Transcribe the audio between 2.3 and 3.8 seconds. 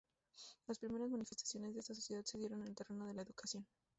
dieron en el terreno de la educación.